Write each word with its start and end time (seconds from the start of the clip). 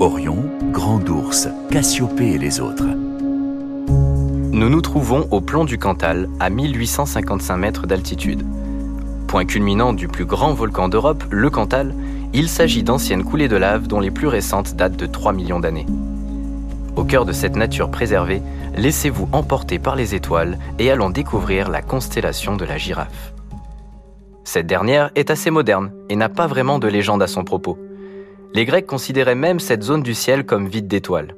Orion, 0.00 0.44
Grand 0.72 1.08
Ours, 1.08 1.48
Cassiopée 1.70 2.32
et 2.32 2.38
les 2.38 2.60
autres. 2.60 2.86
Nous 4.52 4.68
nous 4.68 4.80
trouvons 4.80 5.28
au 5.30 5.40
plomb 5.40 5.64
du 5.64 5.78
Cantal, 5.78 6.28
à 6.40 6.50
1855 6.50 7.56
mètres 7.56 7.86
d'altitude. 7.86 8.44
Point 9.28 9.44
culminant 9.44 9.92
du 9.92 10.08
plus 10.08 10.24
grand 10.24 10.52
volcan 10.52 10.88
d'Europe, 10.88 11.22
le 11.30 11.48
Cantal, 11.48 11.94
il 12.32 12.48
s'agit 12.48 12.82
d'anciennes 12.82 13.22
coulées 13.22 13.46
de 13.46 13.56
lave 13.56 13.86
dont 13.86 14.00
les 14.00 14.10
plus 14.10 14.26
récentes 14.26 14.74
datent 14.74 14.96
de 14.96 15.06
3 15.06 15.32
millions 15.32 15.60
d'années. 15.60 15.86
Au 16.96 17.04
cœur 17.04 17.24
de 17.24 17.32
cette 17.32 17.56
nature 17.56 17.90
préservée, 17.90 18.42
laissez-vous 18.76 19.28
emporter 19.32 19.78
par 19.78 19.94
les 19.94 20.16
étoiles 20.16 20.58
et 20.80 20.90
allons 20.90 21.10
découvrir 21.10 21.70
la 21.70 21.82
constellation 21.82 22.56
de 22.56 22.64
la 22.64 22.78
girafe. 22.78 23.32
Cette 24.42 24.66
dernière 24.66 25.10
est 25.14 25.30
assez 25.30 25.50
moderne 25.50 25.92
et 26.08 26.16
n'a 26.16 26.28
pas 26.28 26.48
vraiment 26.48 26.80
de 26.80 26.88
légende 26.88 27.22
à 27.22 27.28
son 27.28 27.44
propos. 27.44 27.78
Les 28.54 28.64
Grecs 28.64 28.86
considéraient 28.86 29.34
même 29.34 29.58
cette 29.58 29.82
zone 29.82 30.04
du 30.04 30.14
ciel 30.14 30.46
comme 30.46 30.68
vide 30.68 30.86
d'étoiles. 30.86 31.36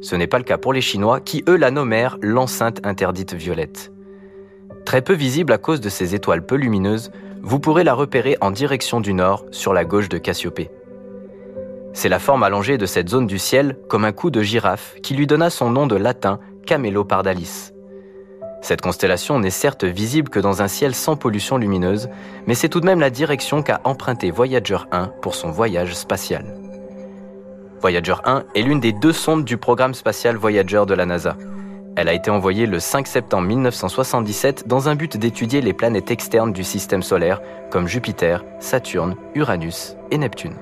Ce 0.00 0.16
n'est 0.16 0.26
pas 0.26 0.38
le 0.38 0.44
cas 0.44 0.58
pour 0.58 0.72
les 0.72 0.80
Chinois 0.80 1.20
qui, 1.20 1.44
eux, 1.48 1.56
la 1.56 1.70
nommèrent 1.70 2.18
l'enceinte 2.20 2.80
interdite 2.84 3.32
violette. 3.32 3.92
Très 4.84 5.00
peu 5.00 5.12
visible 5.12 5.52
à 5.52 5.58
cause 5.58 5.80
de 5.80 5.88
ses 5.88 6.16
étoiles 6.16 6.44
peu 6.44 6.56
lumineuses, 6.56 7.12
vous 7.42 7.60
pourrez 7.60 7.84
la 7.84 7.94
repérer 7.94 8.36
en 8.40 8.50
direction 8.50 9.00
du 9.00 9.14
nord, 9.14 9.44
sur 9.52 9.72
la 9.72 9.84
gauche 9.84 10.08
de 10.08 10.18
Cassiopée. 10.18 10.70
C'est 11.92 12.08
la 12.08 12.18
forme 12.18 12.42
allongée 12.42 12.76
de 12.76 12.86
cette 12.86 13.08
zone 13.08 13.28
du 13.28 13.38
ciel, 13.38 13.76
comme 13.88 14.04
un 14.04 14.12
coup 14.12 14.30
de 14.30 14.42
girafe, 14.42 14.96
qui 15.00 15.14
lui 15.14 15.28
donna 15.28 15.50
son 15.50 15.70
nom 15.70 15.86
de 15.86 15.96
latin 15.96 16.40
Camelopardalis. 16.66 17.70
Cette 18.60 18.80
constellation 18.80 19.38
n'est 19.38 19.50
certes 19.50 19.84
visible 19.84 20.28
que 20.28 20.40
dans 20.40 20.62
un 20.62 20.68
ciel 20.68 20.94
sans 20.94 21.16
pollution 21.16 21.58
lumineuse, 21.58 22.08
mais 22.46 22.54
c'est 22.54 22.68
tout 22.68 22.80
de 22.80 22.86
même 22.86 23.00
la 23.00 23.10
direction 23.10 23.62
qu'a 23.62 23.80
emprunté 23.84 24.30
Voyager 24.30 24.78
1 24.90 25.06
pour 25.22 25.34
son 25.34 25.50
voyage 25.50 25.94
spatial. 25.94 26.44
Voyager 27.80 28.16
1 28.24 28.44
est 28.54 28.62
l'une 28.62 28.80
des 28.80 28.92
deux 28.92 29.12
sondes 29.12 29.44
du 29.44 29.56
programme 29.56 29.94
spatial 29.94 30.36
Voyager 30.36 30.84
de 30.86 30.94
la 30.94 31.06
NASA. 31.06 31.36
Elle 31.96 32.08
a 32.08 32.12
été 32.12 32.30
envoyée 32.30 32.66
le 32.66 32.80
5 32.80 33.06
septembre 33.06 33.46
1977 33.48 34.68
dans 34.68 34.88
un 34.88 34.94
but 34.94 35.16
d'étudier 35.16 35.60
les 35.60 35.72
planètes 35.72 36.10
externes 36.10 36.52
du 36.52 36.64
système 36.64 37.02
solaire 37.02 37.40
comme 37.70 37.88
Jupiter, 37.88 38.44
Saturne, 38.60 39.16
Uranus 39.34 39.96
et 40.10 40.18
Neptune. 40.18 40.54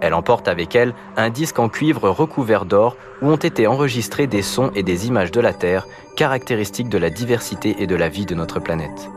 Elle 0.00 0.14
emporte 0.14 0.48
avec 0.48 0.74
elle 0.74 0.94
un 1.16 1.30
disque 1.30 1.58
en 1.58 1.68
cuivre 1.68 2.08
recouvert 2.08 2.64
d'or 2.64 2.96
où 3.22 3.28
ont 3.28 3.36
été 3.36 3.66
enregistrés 3.66 4.26
des 4.26 4.42
sons 4.42 4.70
et 4.74 4.82
des 4.82 5.08
images 5.08 5.32
de 5.32 5.40
la 5.40 5.52
Terre 5.52 5.86
caractéristiques 6.16 6.88
de 6.88 6.98
la 6.98 7.10
diversité 7.10 7.76
et 7.82 7.86
de 7.86 7.96
la 7.96 8.08
vie 8.08 8.26
de 8.26 8.34
notre 8.34 8.60
planète. 8.60 9.08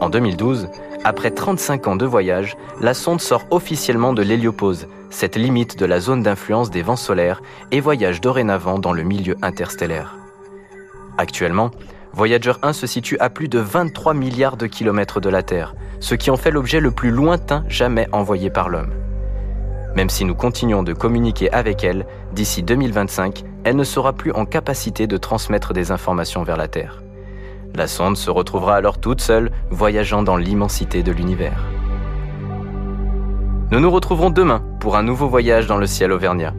En 0.00 0.08
2012, 0.08 0.68
après 1.04 1.30
35 1.30 1.88
ans 1.88 1.96
de 1.96 2.06
voyage, 2.06 2.56
la 2.80 2.94
sonde 2.94 3.20
sort 3.20 3.44
officiellement 3.50 4.12
de 4.12 4.22
l'héliopause, 4.22 4.86
cette 5.10 5.36
limite 5.36 5.78
de 5.78 5.86
la 5.86 6.00
zone 6.00 6.22
d'influence 6.22 6.70
des 6.70 6.82
vents 6.82 6.96
solaires, 6.96 7.42
et 7.70 7.80
voyage 7.80 8.20
dorénavant 8.20 8.78
dans 8.78 8.92
le 8.92 9.02
milieu 9.02 9.36
interstellaire. 9.42 10.16
Actuellement, 11.18 11.70
Voyager 12.12 12.54
1 12.62 12.72
se 12.72 12.86
situe 12.88 13.16
à 13.20 13.30
plus 13.30 13.48
de 13.48 13.60
23 13.60 14.14
milliards 14.14 14.56
de 14.56 14.66
kilomètres 14.66 15.20
de 15.20 15.28
la 15.28 15.42
Terre, 15.42 15.74
ce 16.00 16.16
qui 16.16 16.30
en 16.30 16.36
fait 16.36 16.50
l'objet 16.50 16.80
le 16.80 16.90
plus 16.90 17.10
lointain 17.10 17.64
jamais 17.68 18.08
envoyé 18.10 18.50
par 18.50 18.68
l'homme. 18.68 18.90
Même 19.96 20.08
si 20.08 20.24
nous 20.24 20.34
continuons 20.34 20.82
de 20.82 20.92
communiquer 20.92 21.52
avec 21.52 21.84
elle, 21.84 22.06
d'ici 22.32 22.62
2025, 22.62 23.44
elle 23.64 23.76
ne 23.76 23.84
sera 23.84 24.12
plus 24.12 24.32
en 24.32 24.46
capacité 24.46 25.06
de 25.06 25.16
transmettre 25.16 25.72
des 25.72 25.90
informations 25.90 26.42
vers 26.42 26.56
la 26.56 26.68
Terre. 26.68 27.02
La 27.74 27.86
sonde 27.86 28.16
se 28.16 28.30
retrouvera 28.30 28.76
alors 28.76 28.98
toute 28.98 29.20
seule, 29.20 29.50
voyageant 29.70 30.22
dans 30.22 30.36
l'immensité 30.36 31.02
de 31.02 31.12
l'univers. 31.12 31.64
Nous 33.70 33.80
nous 33.80 33.90
retrouverons 33.90 34.30
demain 34.30 34.64
pour 34.80 34.96
un 34.96 35.02
nouveau 35.02 35.28
voyage 35.28 35.66
dans 35.66 35.76
le 35.76 35.86
ciel 35.86 36.10
auvergnat. 36.10 36.54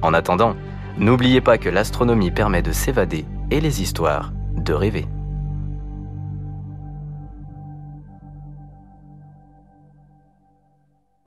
En 0.00 0.14
attendant, 0.14 0.56
n'oubliez 0.98 1.40
pas 1.40 1.58
que 1.58 1.68
l'astronomie 1.68 2.30
permet 2.30 2.62
de 2.62 2.72
s'évader 2.72 3.26
et 3.50 3.60
les 3.60 3.82
histoires 3.82 4.32
de 4.56 4.72
rêver. 4.72 5.06